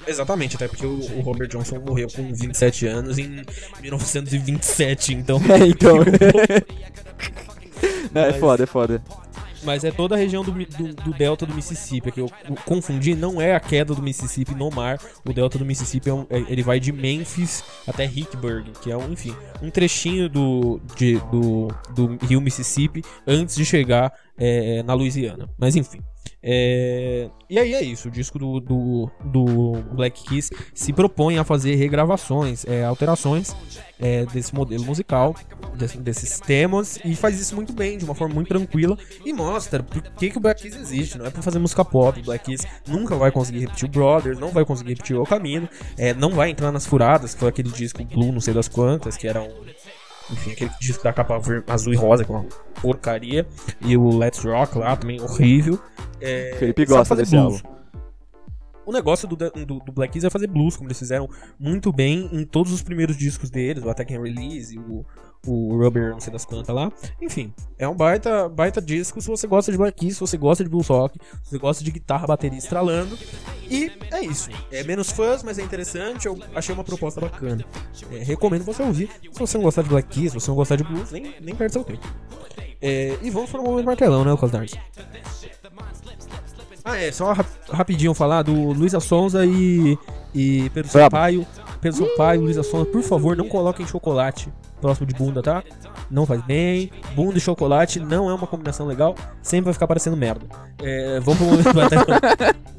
[0.06, 3.42] Exatamente, até porque o, o, Robert Johnson morreu com 27 anos em
[3.80, 5.40] 1927, então.
[5.48, 5.98] É, então.
[8.12, 9.00] É foda, é foda.
[9.62, 12.08] Mas é toda a região do, do, do delta do Mississippi.
[12.08, 12.30] É que eu,
[12.64, 14.98] confundi, não é a queda do Mississippi no mar.
[15.24, 18.96] O delta do Mississippi é um, é, ele vai de Memphis até Hickburg, que é
[18.96, 24.94] um, enfim, um trechinho do, de, do, do rio Mississippi antes de chegar é, na
[24.94, 25.48] Louisiana.
[25.58, 26.00] Mas enfim.
[26.42, 27.28] É...
[27.50, 31.74] E aí é isso, o disco do, do, do, Black Keys se propõe a fazer
[31.74, 33.54] regravações, é, alterações
[33.98, 35.34] é, desse modelo musical,
[35.74, 39.82] desse, desses temas, e faz isso muito bem, de uma forma muito tranquila, e mostra
[39.82, 41.18] por que, que o Black Keys existe.
[41.18, 44.38] Não é pra fazer música pop, o Black Keys nunca vai conseguir repetir o Brothers,
[44.38, 47.70] não vai conseguir repetir o Caminho, é, não vai entrar nas furadas, que foi aquele
[47.70, 49.50] disco Blue, não sei das quantas, que era um
[50.32, 52.46] enfim, aquele disco da capa azul e rosa, que é uma
[52.80, 53.46] porcaria.
[53.80, 55.78] E o Let's Rock lá também, horrível.
[56.20, 57.62] É, Felipe gosta desse blues.
[57.64, 57.80] álbum.
[58.86, 62.28] O negócio do, do, do, Black Keys é fazer blues, como eles fizeram muito bem
[62.32, 65.04] em todos os primeiros discos deles, o Attack and Release, o,
[65.46, 66.92] o Rubber, não sei das quantas lá.
[67.20, 70.62] Enfim, é um baita, baita disco se você gosta de Black Keys, se você gosta
[70.62, 73.16] de blues rock, se você gosta de guitarra, bateria estralando.
[73.68, 74.50] E é isso.
[74.70, 76.26] É menos fãs, mas é interessante.
[76.26, 77.64] Eu achei uma proposta bacana.
[78.12, 79.10] É, recomendo você ouvir.
[79.32, 81.54] Se você não gostar de Black Keys, se você não gostar de blues, nem, nem
[81.54, 82.06] perde seu tempo.
[82.82, 84.78] É, e vamos para o momento martelão, né, Lucas Darcy?
[86.84, 87.34] Ah, é, só
[87.70, 89.98] rapidinho falar do Luísa Sonza e,
[90.34, 91.46] e Pedro Sampaio.
[91.80, 95.62] Pedro Sampaio, Luísa Sonza, por favor, não coloquem chocolate próximo de bunda, tá?
[96.10, 96.90] Não faz bem.
[97.14, 99.14] Bunda e chocolate não é uma combinação legal.
[99.42, 100.46] Sempre vai ficar parecendo merda.
[100.82, 101.80] É, vamos pro momento do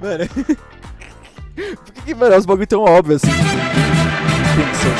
[0.00, 0.24] Mano.
[1.54, 3.30] Por que, que mano, os bagulho tão óbvio assim?
[3.30, 4.90] Tem que ser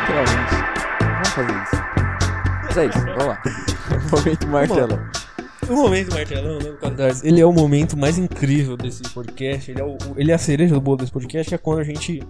[0.00, 0.54] Literalmente.
[1.12, 1.76] Vamos fazer isso.
[2.64, 3.42] Mas é isso, vamos lá.
[4.12, 5.19] Momento martelão.
[5.70, 7.26] O momento martelão, né, Catarse?
[7.26, 9.70] Ele é o momento mais incrível desse podcast.
[9.70, 12.20] Ele é, o, ele é a cereja do bolo desse podcast, é quando a gente.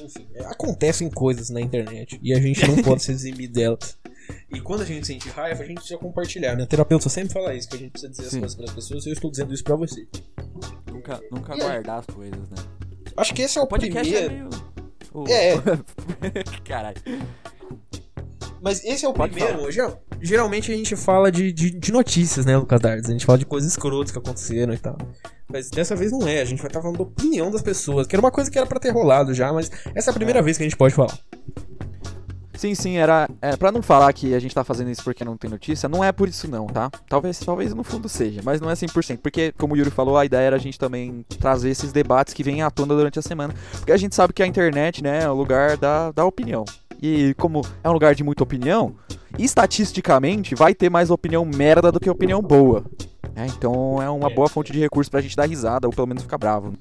[0.00, 3.98] Enfim, é, acontecem coisas na internet e a gente não pode se eximir delas.
[4.52, 6.54] E quando a gente sente raiva, a gente precisa compartilhar.
[6.54, 8.36] Minha terapeuta sempre fala isso, que a gente precisa dizer Sim.
[8.36, 10.06] as coisas para as pessoas e eu estou dizendo isso para você.
[10.92, 12.56] Nunca, nunca guardar as coisas, né?
[13.16, 14.50] Acho que esse é o, o podcast é primeiro.
[15.28, 15.62] É, meio...
[16.22, 16.60] é, é.
[16.64, 16.96] Caralho.
[18.62, 19.70] Mas esse é o Pode primeiro.
[19.70, 23.08] Geral, geralmente a gente fala de, de, de, notícias, né, Lucas Dardes?
[23.08, 24.96] A gente fala de coisas escrotas que aconteceram e tal.
[25.50, 28.14] Mas dessa vez não é, a gente vai estar falando da opinião das pessoas, que
[28.14, 30.42] era uma coisa que era para ter rolado já, mas essa é a primeira é.
[30.42, 31.18] vez que a gente pode falar.
[32.58, 33.28] Sim, sim, era.
[33.40, 36.02] É, pra não falar que a gente tá fazendo isso porque não tem notícia, não
[36.02, 36.90] é por isso não, tá?
[37.08, 39.18] Talvez, talvez no fundo seja, mas não é 100%.
[39.18, 42.42] Porque, como o Yuri falou, a ideia era a gente também trazer esses debates que
[42.42, 43.54] vêm à tona durante a semana.
[43.70, 46.64] Porque a gente sabe que a internet, né, é o lugar da, da opinião.
[47.00, 48.94] E como é um lugar de muita opinião,
[49.38, 52.84] estatisticamente vai ter mais opinião merda do que opinião boa.
[53.36, 56.24] É, então é uma boa fonte de recurso pra gente dar risada ou pelo menos
[56.24, 56.74] ficar bravo.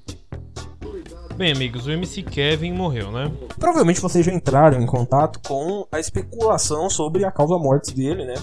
[1.37, 3.31] Bem, amigos, o MC Kevin morreu, né?
[3.59, 8.33] Provavelmente vocês já entraram em contato com a especulação sobre a causa morte dele, né?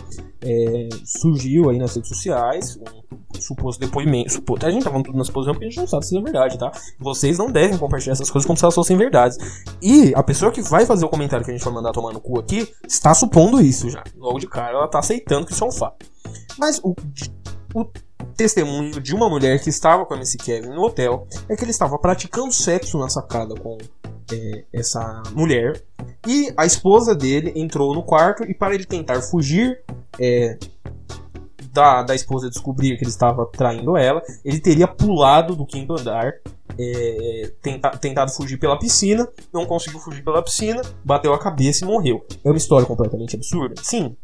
[0.40, 2.78] É, surgiu aí nas redes sociais
[3.37, 4.35] um suposto depoimento.
[4.35, 6.57] Suposto, a gente tá tudo na suposição porque a gente não sabe se é verdade,
[6.57, 6.70] tá?
[7.00, 9.38] Vocês não devem compartilhar essas coisas como se elas fossem verdades.
[9.83, 12.20] E a pessoa que vai fazer o comentário que a gente vai mandar tomar no
[12.20, 14.04] cu aqui está supondo isso já.
[14.16, 16.07] Logo de cara, ela tá aceitando que isso é um fato.
[16.57, 16.94] Mas o,
[17.74, 17.85] o
[18.35, 21.70] testemunho de uma mulher que estava com a MC Kevin no hotel é que ele
[21.70, 23.79] estava praticando sexo na sacada com
[24.33, 25.83] é, essa mulher
[26.27, 29.81] e a esposa dele entrou no quarto e para ele tentar fugir
[30.18, 30.59] é,
[31.75, 36.33] da, da esposa descobrir que ele estava traindo ela, ele teria pulado do quinto andar,
[36.79, 41.88] é, tenta, tentado fugir pela piscina, não conseguiu fugir pela piscina, bateu a cabeça e
[41.88, 42.25] morreu.
[42.44, 43.75] É uma história completamente absurda?
[43.83, 44.16] Sim.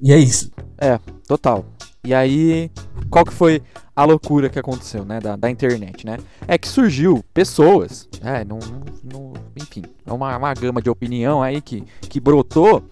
[0.00, 0.52] E é isso.
[0.78, 1.64] É, total.
[2.04, 2.70] E aí,
[3.10, 3.62] qual que foi
[3.94, 6.18] a loucura que aconteceu, né, da, da internet, né?
[6.46, 8.58] É que surgiu pessoas, é, não,
[9.02, 12.84] não, enfim, é uma, uma gama de opinião aí que, que brotou,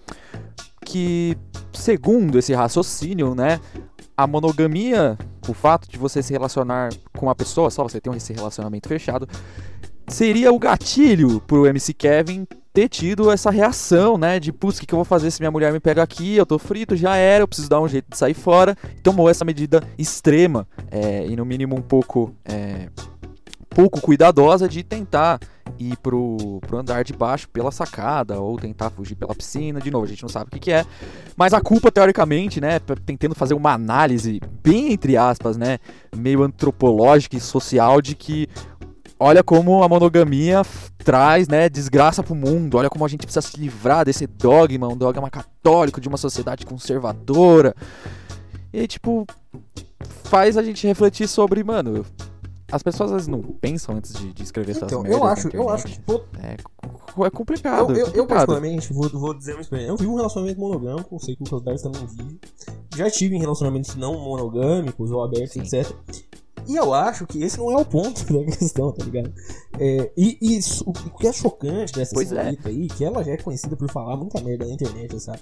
[0.85, 1.37] que
[1.71, 3.59] segundo esse raciocínio, né,
[4.17, 5.17] a monogamia,
[5.47, 9.27] o fato de você se relacionar com uma pessoa, só você ter esse relacionamento fechado,
[10.07, 14.39] seria o gatilho pro MC Kevin ter tido essa reação, né?
[14.39, 16.35] De, putz, o que, que eu vou fazer se minha mulher me pega aqui?
[16.35, 18.75] Eu tô frito, já era, eu preciso dar um jeito de sair fora.
[19.01, 22.87] Tomou essa medida extrema é, e, no mínimo, um pouco, é,
[23.69, 25.39] pouco cuidadosa de tentar
[25.79, 29.81] ir pro, pro andar de baixo pela sacada ou tentar fugir pela piscina.
[29.81, 30.85] De novo, a gente não sabe o que, que é.
[31.35, 32.79] Mas a culpa, teoricamente, né?
[33.05, 35.79] Tentando fazer uma análise, bem entre aspas, né?
[36.15, 38.47] Meio antropológica e social de que
[39.19, 40.61] olha como a monogamia
[40.97, 42.77] traz, né, desgraça pro mundo.
[42.77, 46.65] Olha como a gente precisa se livrar desse dogma, um dogma católico de uma sociedade
[46.65, 47.75] conservadora.
[48.73, 49.25] E tipo,
[50.25, 52.05] faz a gente refletir sobre, mano,
[52.71, 55.47] as pessoas às vezes não pensam antes de, de escrever essas Então, merdas eu acho,
[55.55, 56.01] eu acho que
[56.41, 56.57] É,
[57.25, 57.91] é complicado.
[57.91, 58.27] Eu, eu, eu complicado.
[58.27, 59.91] particularmente, vou, vou dizer uma experiência.
[59.91, 62.39] Eu vivi um relacionamento monogâmico, sei que o Cosdars também vive.
[62.95, 65.61] Já tive em relacionamentos não monogâmicos ou abertos, Sim.
[65.61, 65.95] etc.
[66.67, 69.31] E eu acho que esse não é o ponto da questão, tá ligado?
[69.79, 72.35] É, e e isso- o que é chocante dessa Pois é.
[72.41, 75.39] senhorita aí, que ela já é conhecida por falar muita merda na internet, essa,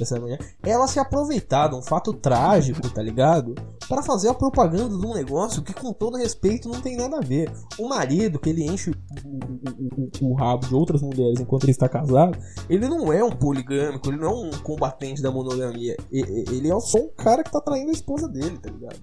[0.00, 3.54] essa mulher, ela se aproveitar de um fato trágico, tá ligado?
[3.88, 7.20] Pra fazer a propaganda de um negócio que, com todo respeito, não tem nada a
[7.20, 7.50] ver.
[7.78, 11.70] O marido, que ele enche o, o- o- o rabo de outras mulheres enquanto ele
[11.72, 12.36] está casado,
[12.68, 15.96] ele não é um poligâmico, ele não é um combatente da monogamia.
[16.10, 18.96] Ele é só um cara que tá traindo a esposa dele, tá ligado?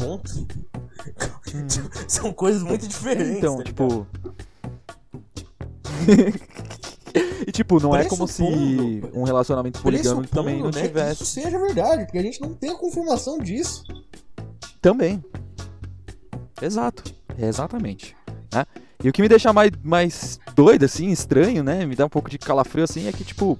[0.00, 0.46] Ponto.
[2.08, 3.36] São coisas muito diferentes.
[3.36, 4.06] Então, tá tipo.
[7.46, 8.42] e tipo, não é como se
[9.12, 11.22] um relacionamento poligâmico também não né, que tivesse.
[11.22, 13.84] isso seja verdade, porque a gente não tem a confirmação disso.
[14.80, 15.22] Também.
[16.62, 17.04] Exato.
[17.38, 18.16] Exatamente.
[18.52, 18.64] né?
[19.02, 21.86] E o que me deixa mais, mais doido, assim, estranho, né?
[21.86, 23.58] Me dá um pouco de calafrio, assim, é que, tipo,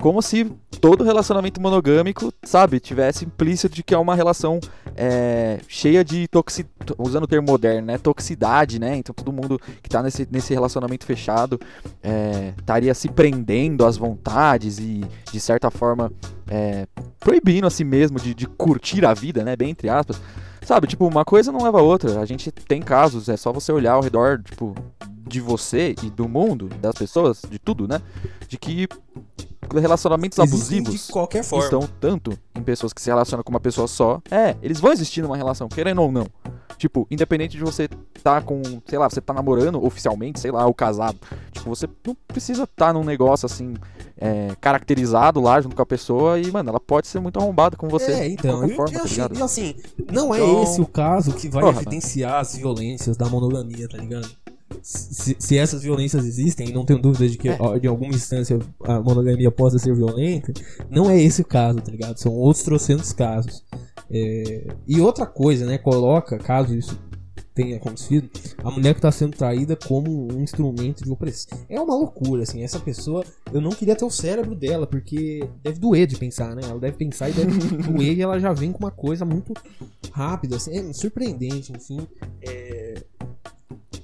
[0.00, 0.44] como se
[0.80, 4.60] todo relacionamento monogâmico, sabe, tivesse implícito de que é uma relação
[4.96, 6.64] é, cheia de toxi...
[6.96, 7.98] usando o termo moderno, né?
[7.98, 8.96] Toxicidade, né?
[8.96, 11.60] Então todo mundo que tá nesse, nesse relacionamento fechado
[12.02, 16.12] é, estaria se prendendo às vontades e, de certa forma,
[16.46, 16.86] é,
[17.18, 19.56] proibindo a si mesmo de, de curtir a vida, né?
[19.56, 20.20] Bem entre aspas.
[20.64, 22.20] Sabe, tipo, uma coisa não leva a outra.
[22.20, 24.74] A gente tem casos, é só você olhar ao redor, tipo,
[25.28, 28.00] de você e do mundo, das pessoas, de tudo, né?
[28.48, 28.88] De que
[29.76, 31.64] relacionamentos Existem abusivos de qualquer forma.
[31.64, 34.20] estão tanto em pessoas que se relacionam com uma pessoa só.
[34.30, 36.26] É, eles vão existir numa relação, querendo ou não.
[36.78, 37.88] Tipo, independente de você
[38.22, 41.18] tá com, sei lá, você tá namorando oficialmente, sei lá, ou casado.
[41.50, 43.74] Tipo, você não precisa estar num negócio assim,
[44.16, 47.88] é, caracterizado lá junto com a pessoa e, mano, ela pode ser muito arrombada com
[47.88, 48.12] você.
[48.12, 49.74] É, de então, qualquer eu, forma, eu tá e assim,
[50.12, 53.98] não é Então- esse o caso que vai Porra, evidenciar as violências da monogamia, tá
[53.98, 54.28] ligado?
[54.82, 57.58] Se, se essas violências existem, e não tenho dúvida de que É.
[57.82, 60.52] em alguma instância a monogamia possa ser violenta,
[60.90, 62.18] não é esse o caso, tá ligado?
[62.18, 63.64] São outros trocentos casos.
[64.10, 65.78] É, E outra coisa, né?
[65.78, 66.98] Coloca, caso isso
[67.54, 68.30] tenha acontecido,
[68.62, 71.58] a mulher que tá sendo traída como um instrumento de opressão.
[71.68, 72.62] É uma loucura, assim.
[72.62, 76.62] Essa pessoa, eu não queria ter o cérebro dela, porque deve doer de pensar, né?
[76.62, 77.50] Ela deve pensar e deve
[77.82, 79.52] doer e ela já vem com uma coisa muito
[80.12, 80.70] rápida, assim.
[80.76, 82.06] É surpreendente, enfim.
[82.40, 82.87] É...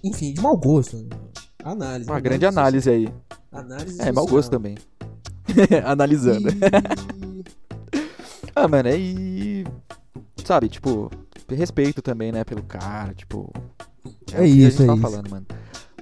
[0.04, 0.98] Enfim, de mau gosto.
[0.98, 1.08] Né?
[1.64, 2.10] Análise.
[2.10, 3.08] Uma grande análise aí.
[3.50, 4.76] Análise É, mau gosto também.
[5.84, 6.48] Analisando.
[6.50, 7.44] E...
[8.54, 9.64] Ah, mano, aí.
[10.44, 11.10] Sabe, tipo,
[11.48, 13.50] respeito também, né, pelo cara, tipo.
[14.32, 15.00] É o que isso, a gente é tava isso.
[15.00, 15.46] falando, mano.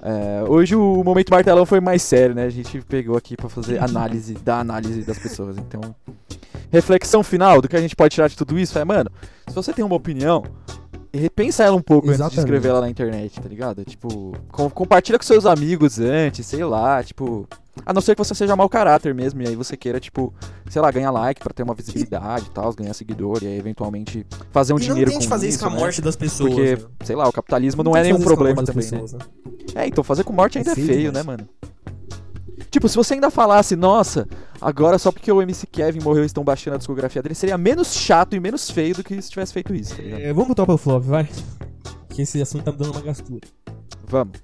[0.05, 2.43] É, hoje o momento martelão foi mais sério, né?
[2.43, 5.57] A gente pegou aqui pra fazer análise da análise das pessoas.
[5.57, 5.95] Então,
[6.69, 9.09] reflexão final do que a gente pode tirar de tudo isso é, mano,
[9.47, 10.43] se você tem uma opinião,
[11.19, 12.39] repensa ela um pouco antes de Exatamente.
[12.39, 13.83] escrever ela na internet, tá ligado?
[13.85, 17.47] Tipo, com- compartilha com seus amigos antes, sei lá, tipo.
[17.85, 20.31] A não ser que você seja mau caráter mesmo, e aí você queira, tipo,
[20.69, 24.23] sei lá, ganhar like pra ter uma visibilidade e tal, ganhar seguidor, e aí eventualmente
[24.51, 25.79] fazer um E não dinheiro tente com fazer isso, isso com a né?
[25.81, 26.53] morte das pessoas.
[26.53, 26.81] Porque, né?
[27.03, 28.91] sei lá, o capitalismo não, é tente nenhum fazer problema também, né?
[28.91, 29.19] pessoas, né?
[29.73, 31.49] É, então fazer com morte ainda É é feio feio, né, mano?
[32.69, 34.27] Tipo, se você ainda falasse, nossa,
[34.61, 38.35] agora só porque o MC Kevin morreu estão baixando a discografia dele, seria menos chato
[38.35, 40.21] e menos feio do que se tivesse feito isso, tá ligado?
[40.21, 41.29] É, vamos pro top ou flop, vai?
[42.09, 43.47] Que esse assunto tá me dando uma gastura.
[44.07, 44.37] Vamos.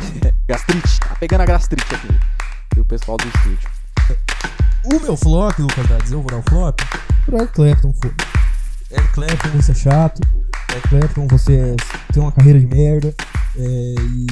[0.46, 2.08] gastrite, tá pegando a gastrite aqui.
[2.76, 3.70] E o pessoal do estúdio.
[4.84, 6.78] O meu flop, Lucas Dades, eu vou dar o flop
[7.24, 8.14] pro Eric Clapton, foda.
[8.90, 10.20] Eric Clapton, você é chato.
[10.74, 11.76] Eric Clapton, você
[12.12, 13.14] tem uma carreira de merda.
[13.56, 14.26] é, e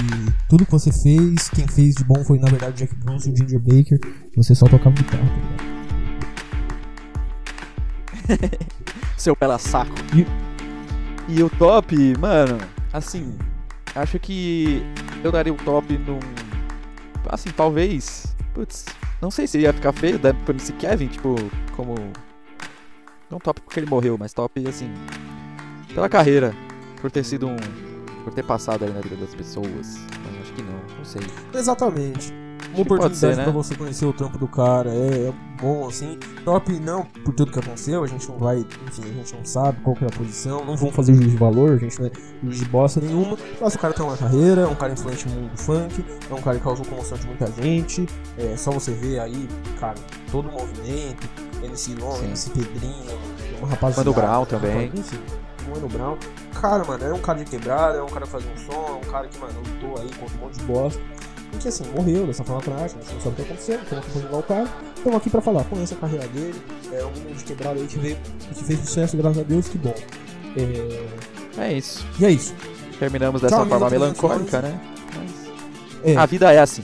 [0.49, 3.37] tudo que você fez, quem fez de bom foi na verdade Jack Bruce e o
[3.37, 3.99] Ginger Baker.
[4.37, 5.73] Você só tocava guitarra, tá ligado?
[9.17, 9.93] Seu pela saco.
[10.15, 10.27] E-
[11.29, 12.59] E o top, mano,
[12.93, 13.39] assim,
[13.95, 14.83] acho que
[15.23, 16.19] eu daria o top num.
[17.29, 18.35] Assim, talvez.
[18.53, 18.85] Putz,
[19.21, 21.37] não sei se ia ficar feio da pro MC Kevin, tipo,
[21.77, 21.95] como.
[23.31, 24.93] Não top porque ele morreu, mas top, assim.
[25.95, 26.55] Pela carreira.
[27.01, 27.57] Por ter sido um.
[28.25, 29.99] Por ter passado aí na vida das pessoas.
[30.25, 31.23] Mas acho que não, não sei.
[31.55, 32.33] Exatamente.
[32.73, 33.43] Uma oportunidade ser, né?
[33.43, 36.19] pra você conhecer o trampo do cara é, é bom assim.
[36.45, 39.79] Top não por tudo que aconteceu, a gente não vai, enfim, a gente não sabe
[39.83, 42.11] qual que é a posição, não vamos fazer juiz de valor, a gente não é
[42.43, 43.37] juiz de bosta nenhuma.
[43.61, 46.41] Mas o cara tem uma carreira, é um cara influente no mundo funk, é um
[46.41, 48.07] cara que causou comoção de muita gente.
[48.39, 49.97] É só você ver aí, cara,
[50.31, 51.29] todo o movimento,
[51.63, 52.19] MC Long.
[52.25, 53.19] MC Pedrinho,
[53.59, 54.11] uma rapaziada.
[54.11, 54.91] Mano Brown também.
[54.95, 55.19] Enfim,
[55.67, 56.17] o Mano Brown.
[56.61, 59.11] Cara, mano, era um cara de quebrada, era um cara que fazia um som, um
[59.11, 61.01] cara que, mano, lutou aí contra um monte de bosta.
[61.53, 63.99] E que assim, morreu dessa forma trágica, a gente não sabe o que aconteceu, então
[63.99, 64.69] aqui pra divulgar o cara.
[64.97, 67.99] Estamos aqui pra falar, conhece a carreira dele, é um menino de quebrada aí que,
[67.99, 68.17] veio,
[68.55, 69.95] que fez sucesso, graças a Deus, que bom.
[70.57, 71.23] É...
[71.59, 72.07] É isso.
[72.19, 72.55] E é isso.
[72.99, 74.81] Terminamos dessa Tchau, forma melancólica, né?
[76.05, 76.83] É, A vida é assim.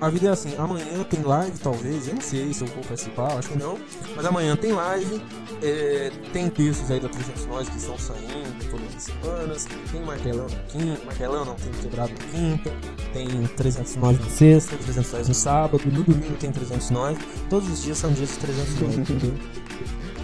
[0.00, 3.36] A vida é assim, amanhã tem live, talvez, eu não sei se eu vou participar,
[3.36, 3.78] acho que não.
[4.16, 5.20] Mas amanhã tem live,
[5.62, 10.46] é, tem textos aí da 300 Nós que estão saindo todas as semanas, tem martelão
[10.48, 12.72] na quinta, martelão não, tem quebrado na quinta,
[13.12, 17.18] tem 300 Nós na sexta, 300 Nós no sábado, no domingo tem 300 Nós,
[17.50, 19.34] todos os dias são dias de 300 Nós, entendeu?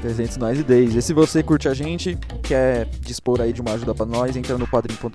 [0.01, 0.95] 300 nós e 10.
[0.95, 4.57] E se você curte a gente, quer dispor aí de uma ajuda pra nós, entra
[4.57, 5.15] no padrim.com.br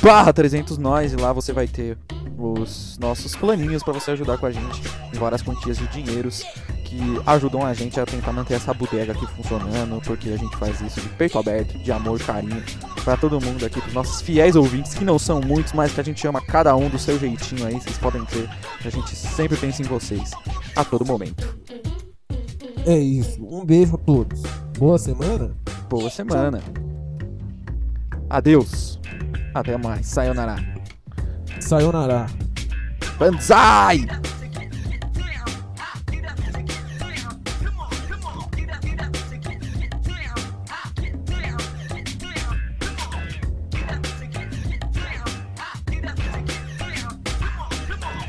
[0.00, 1.98] barra 300 nós e lá você vai ter
[2.42, 4.82] os nossos planinhos pra você ajudar com a gente
[5.14, 6.42] em várias quantias de dinheiros
[6.84, 10.80] que ajudam a gente a tentar manter essa bodega aqui funcionando, porque a gente faz
[10.80, 12.62] isso de peito aberto, de amor, carinho
[13.04, 16.04] pra todo mundo aqui, pros nossos fiéis ouvintes, que não são muitos, mas que a
[16.04, 18.48] gente ama cada um do seu jeitinho aí, vocês podem ter,
[18.80, 20.32] que a gente sempre pensa em vocês
[20.74, 21.56] a todo momento.
[22.84, 24.42] É isso, um beijo a todos,
[24.76, 25.54] boa semana.
[25.90, 26.62] Boa semana.
[28.30, 29.00] Adeus.
[29.52, 30.06] Até mais.
[30.06, 30.79] Sayonara.
[31.60, 32.26] Sayonara.
[33.18, 34.29] Banzai!